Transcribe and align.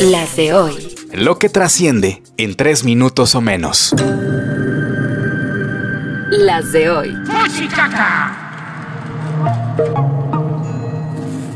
Las 0.00 0.36
de 0.36 0.54
hoy. 0.54 0.94
Lo 1.12 1.38
que 1.38 1.48
trasciende 1.48 2.22
en 2.36 2.56
tres 2.56 2.84
minutos 2.84 3.34
o 3.34 3.40
menos. 3.40 3.94
Las 6.30 6.72
de 6.72 6.90
hoy. 6.90 7.14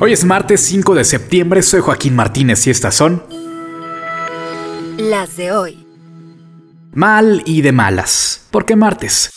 Hoy 0.00 0.12
es 0.12 0.24
martes 0.24 0.60
5 0.62 0.94
de 0.94 1.04
septiembre, 1.04 1.62
soy 1.62 1.80
Joaquín 1.80 2.16
Martínez 2.16 2.66
y 2.66 2.70
estas 2.70 2.94
son... 2.94 3.22
Las 4.98 5.36
de 5.36 5.52
hoy. 5.52 5.86
Mal 6.92 7.42
y 7.46 7.62
de 7.62 7.72
malas. 7.72 8.46
¿Por 8.50 8.64
qué 8.64 8.76
martes? 8.76 9.30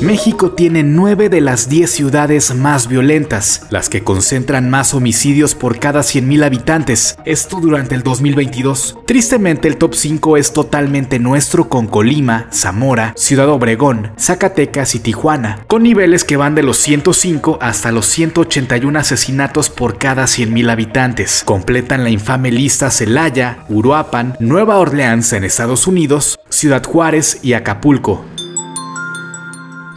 México 0.00 0.52
tiene 0.52 0.84
nueve 0.84 1.28
de 1.28 1.40
las 1.40 1.68
10 1.68 1.90
ciudades 1.90 2.54
más 2.54 2.86
violentas, 2.86 3.66
las 3.70 3.88
que 3.88 4.04
concentran 4.04 4.70
más 4.70 4.94
homicidios 4.94 5.56
por 5.56 5.80
cada 5.80 6.00
100.000 6.00 6.44
habitantes, 6.44 7.18
esto 7.24 7.58
durante 7.60 7.96
el 7.96 8.04
2022. 8.04 8.98
Tristemente 9.06 9.66
el 9.66 9.76
top 9.76 9.94
5 9.94 10.36
es 10.36 10.52
totalmente 10.52 11.18
nuestro 11.18 11.68
con 11.68 11.88
Colima, 11.88 12.46
Zamora, 12.52 13.12
Ciudad 13.16 13.48
Obregón, 13.48 14.12
Zacatecas 14.16 14.94
y 14.94 15.00
Tijuana, 15.00 15.64
con 15.66 15.82
niveles 15.82 16.24
que 16.24 16.36
van 16.36 16.54
de 16.54 16.62
los 16.62 16.78
105 16.78 17.58
hasta 17.60 17.90
los 17.90 18.06
181 18.06 18.98
asesinatos 18.98 19.68
por 19.68 19.98
cada 19.98 20.24
100.000 20.24 20.70
habitantes. 20.70 21.42
Completan 21.44 22.04
la 22.04 22.10
infame 22.10 22.52
lista 22.52 22.90
Celaya, 22.90 23.64
Uruapan, 23.68 24.36
Nueva 24.38 24.78
Orleans 24.78 25.32
en 25.32 25.42
Estados 25.42 25.88
Unidos, 25.88 26.38
Ciudad 26.48 26.84
Juárez 26.84 27.40
y 27.42 27.54
Acapulco. 27.54 28.24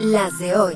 Las 0.02 0.36
de 0.40 0.56
hoy. 0.56 0.74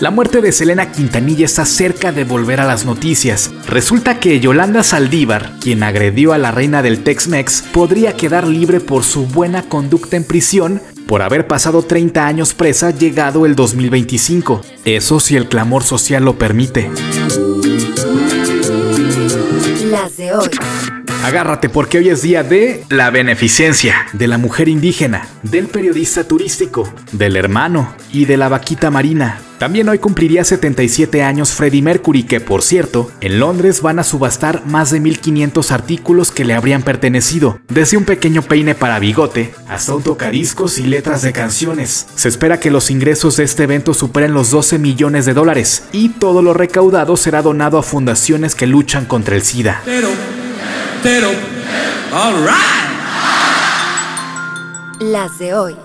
La 0.00 0.10
muerte 0.10 0.40
de 0.40 0.50
Selena 0.50 0.90
Quintanilla 0.90 1.44
está 1.44 1.64
cerca 1.64 2.10
de 2.10 2.24
volver 2.24 2.58
a 2.58 2.66
las 2.66 2.84
noticias. 2.84 3.52
Resulta 3.68 4.18
que 4.18 4.40
Yolanda 4.40 4.82
Saldívar, 4.82 5.52
quien 5.60 5.84
agredió 5.84 6.32
a 6.32 6.38
la 6.38 6.50
reina 6.50 6.82
del 6.82 7.04
Tex-Mex, 7.04 7.66
podría 7.72 8.16
quedar 8.16 8.48
libre 8.48 8.80
por 8.80 9.04
su 9.04 9.26
buena 9.26 9.62
conducta 9.62 10.16
en 10.16 10.24
prisión 10.24 10.82
por 11.06 11.22
haber 11.22 11.46
pasado 11.46 11.82
30 11.82 12.26
años 12.26 12.52
presa 12.52 12.90
llegado 12.90 13.46
el 13.46 13.54
2025. 13.54 14.62
Eso 14.84 15.20
si 15.20 15.36
el 15.36 15.48
clamor 15.48 15.84
social 15.84 16.24
lo 16.24 16.36
permite. 16.36 16.90
Las 19.88 20.16
de 20.16 20.32
hoy. 20.32 20.50
Agárrate 21.22 21.68
porque 21.68 21.98
hoy 21.98 22.08
es 22.08 22.22
día 22.22 22.42
de 22.42 22.82
la 22.88 23.10
beneficencia, 23.10 24.06
de 24.14 24.26
la 24.26 24.38
mujer 24.38 24.68
indígena, 24.68 25.26
del 25.42 25.66
periodista 25.66 26.24
turístico, 26.24 26.90
del 27.12 27.36
hermano 27.36 27.94
y 28.10 28.24
de 28.24 28.38
la 28.38 28.48
vaquita 28.48 28.90
marina. 28.90 29.38
También 29.58 29.90
hoy 29.90 29.98
cumpliría 29.98 30.42
77 30.42 31.22
años 31.22 31.52
Freddie 31.52 31.82
Mercury, 31.82 32.22
que 32.22 32.40
por 32.40 32.62
cierto, 32.62 33.12
en 33.20 33.38
Londres 33.38 33.82
van 33.82 33.98
a 33.98 34.04
subastar 34.04 34.64
más 34.64 34.90
de 34.90 35.00
1500 35.00 35.70
artículos 35.72 36.30
que 36.30 36.46
le 36.46 36.54
habrían 36.54 36.82
pertenecido, 36.82 37.60
desde 37.68 37.98
un 37.98 38.04
pequeño 38.04 38.40
peine 38.40 38.74
para 38.74 38.98
bigote 38.98 39.52
hasta 39.68 39.94
un 39.94 40.02
tocadiscos 40.02 40.78
y 40.78 40.84
letras 40.84 41.20
de 41.20 41.32
canciones. 41.32 42.06
Se 42.14 42.30
espera 42.30 42.58
que 42.58 42.70
los 42.70 42.90
ingresos 42.90 43.36
de 43.36 43.44
este 43.44 43.64
evento 43.64 43.92
superen 43.92 44.32
los 44.32 44.50
12 44.50 44.78
millones 44.78 45.26
de 45.26 45.34
dólares 45.34 45.82
y 45.92 46.08
todo 46.08 46.40
lo 46.40 46.54
recaudado 46.54 47.18
será 47.18 47.42
donado 47.42 47.76
a 47.76 47.82
fundaciones 47.82 48.54
que 48.54 48.66
luchan 48.66 49.04
contra 49.04 49.36
el 49.36 49.42
SIDA. 49.42 49.82
Las 55.00 55.38
de 55.38 55.54
hoy. 55.54 55.76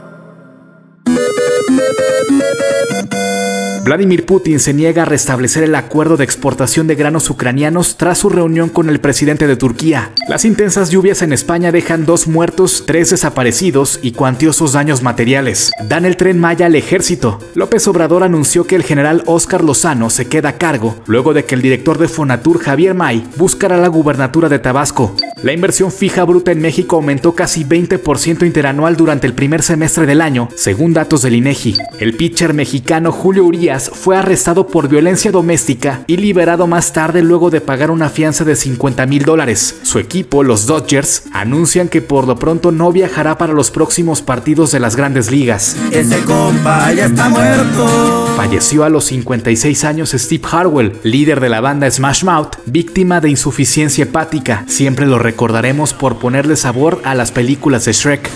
Vladimir 3.86 4.26
Putin 4.26 4.60
se 4.60 4.74
niega 4.74 5.04
a 5.04 5.06
restablecer 5.06 5.64
el 5.64 5.76
acuerdo 5.76 6.18
de 6.18 6.24
exportación 6.24 6.88
de 6.88 6.96
granos 6.96 7.30
ucranianos 7.30 7.98
tras 7.98 8.18
su 8.18 8.30
reunión 8.30 8.70
con 8.70 8.90
el 8.90 9.00
presidente 9.00 9.46
de 9.46 9.58
Turquía. 9.58 10.12
Las 10.28 10.44
intensas 10.44 10.90
lluvias 10.90 11.22
en 11.22 11.32
España 11.32 11.72
dejan 11.72 12.08
dos 12.08 12.26
muertos, 12.26 12.86
tres 12.88 13.12
desaparecidos 13.12 14.00
y 14.02 14.14
cuantiosos 14.14 14.74
daños 14.74 15.04
materiales. 15.04 15.70
Dan 15.88 16.06
el 16.06 16.18
tren 16.18 16.40
Maya 16.40 16.66
al 16.66 16.74
ejército. 16.74 17.38
López 17.54 17.88
Obrador 17.88 18.24
anunció 18.24 18.66
que 18.66 18.76
el 18.76 18.82
general 18.82 19.22
Óscar 19.28 19.64
Lozano 19.64 20.10
se 20.10 20.26
queda 20.26 20.50
a 20.50 20.58
cargo 20.58 20.96
luego 21.06 21.36
de 21.36 21.46
que 21.46 21.54
el 21.54 21.62
director 21.62 22.00
de 22.00 22.08
Fonatur 22.08 22.58
Javier 22.58 22.96
May 22.96 23.24
buscara 23.38 23.78
la 23.78 23.90
gubernatura 23.90 24.50
de 24.50 24.58
Tabasco. 24.58 25.16
La 25.44 25.54
inversión 25.54 25.92
fija 25.92 26.24
bruta 26.24 26.52
en 26.52 26.60
México 26.60 26.96
aumentó 26.96 27.36
casi 27.36 27.64
20% 27.64 28.48
interanual 28.48 28.96
durante 28.96 29.28
el 29.28 29.36
primer 29.36 29.62
semestre 29.62 30.08
del 30.08 30.22
año, 30.22 30.50
según 30.56 30.94
datos 30.94 31.22
del 31.22 31.36
INEGI. 31.36 31.76
El 32.00 32.16
pitcher 32.16 32.56
mexicano 32.56 33.12
Julio 33.12 33.46
Urias 33.46 33.75
fue 33.80 34.18
arrestado 34.18 34.68
por 34.68 34.88
violencia 34.88 35.32
doméstica 35.32 36.04
y 36.08 36.18
liberado 36.18 36.68
más 36.68 36.94
tarde 36.94 37.22
luego 37.22 37.50
de 37.50 37.62
pagar 37.62 37.92
una 37.92 38.10
fianza 38.10 38.44
de 38.44 38.56
50 38.56 39.06
mil 39.06 39.24
dólares. 39.24 39.80
Su 39.84 40.00
equipo, 40.00 40.44
los 40.44 40.66
Dodgers, 40.66 41.24
anuncian 41.34 41.90
que 41.90 42.02
por 42.02 42.28
lo 42.28 42.38
pronto 42.38 42.72
no 42.72 42.92
viajará 42.92 43.38
para 43.38 43.54
los 43.54 43.72
próximos 43.72 44.22
partidos 44.22 44.72
de 44.72 44.80
las 44.80 44.96
grandes 44.96 45.32
ligas. 45.32 45.76
Ese 45.92 46.20
compa 46.24 46.92
ya 46.94 47.06
está 47.06 47.30
muerto. 47.30 48.30
Falleció 48.36 48.84
a 48.84 48.90
los 48.90 49.06
56 49.06 49.84
años 49.84 50.12
Steve 50.12 50.44
Harwell, 50.52 51.00
líder 51.04 51.40
de 51.40 51.50
la 51.50 51.62
banda 51.62 51.90
Smash 51.90 52.24
Mouth, 52.24 52.56
víctima 52.66 53.22
de 53.22 53.30
insuficiencia 53.30 54.04
hepática. 54.04 54.66
Siempre 54.68 55.06
lo 55.06 55.20
recordaremos 55.20 55.94
por 55.94 56.18
ponerle 56.18 56.56
sabor 56.56 57.02
a 57.04 57.16
las 57.16 57.32
películas 57.32 57.86
de 57.86 57.94
Shrek. 57.94 58.30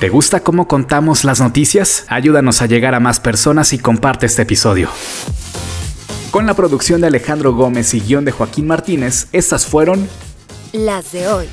¿Te 0.00 0.08
gusta 0.08 0.40
cómo 0.40 0.66
contamos 0.68 1.24
las 1.24 1.40
noticias? 1.40 2.04
Ayúdanos 2.08 2.62
a 2.62 2.66
llegar 2.66 2.94
a 2.94 3.00
más 3.00 3.20
personas 3.20 3.72
y 3.72 3.78
comparte 3.78 4.26
este 4.26 4.42
episodio. 4.42 4.88
Con 6.30 6.46
la 6.46 6.54
producción 6.54 7.00
de 7.00 7.06
Alejandro 7.06 7.54
Gómez 7.54 7.94
y 7.94 8.00
guion 8.00 8.24
de 8.24 8.32
Joaquín 8.32 8.66
Martínez, 8.66 9.28
estas 9.32 9.66
fueron 9.66 10.08
Las 10.72 11.12
de 11.12 11.28
hoy. 11.28 11.48